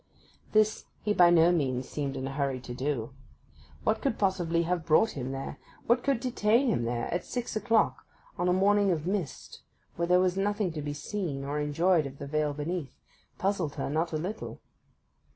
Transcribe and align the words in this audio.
This 0.51 0.85
he 1.03 1.13
by 1.13 1.29
no 1.29 1.51
means 1.51 1.87
seemed 1.87 2.17
in 2.17 2.25
a 2.27 2.31
hurry 2.33 2.59
to 2.61 2.73
do. 2.73 3.13
What 3.83 4.01
could 4.01 4.17
possibly 4.17 4.63
have 4.63 4.83
brought 4.83 5.11
him 5.11 5.31
there, 5.31 5.59
what 5.85 6.03
could 6.03 6.19
detain 6.19 6.69
him 6.69 6.85
there, 6.85 7.05
at 7.13 7.23
six 7.23 7.55
o'clock 7.55 8.03
on 8.35 8.47
a 8.47 8.51
morning 8.51 8.89
of 8.89 9.05
mist 9.05 9.61
when 9.97 10.07
there 10.09 10.19
was 10.19 10.35
nothing 10.35 10.71
to 10.71 10.81
be 10.81 10.93
seen 10.95 11.43
or 11.43 11.59
enjoyed 11.59 12.07
of 12.07 12.17
the 12.17 12.25
vale 12.25 12.55
beneath, 12.55 12.97
puzzled 13.37 13.75
her 13.75 13.91
not 13.91 14.11
a 14.11 14.17
little. 14.17 14.59